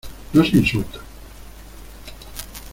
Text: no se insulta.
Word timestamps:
no 0.33 0.43
se 0.43 0.57
insulta. 0.57 0.99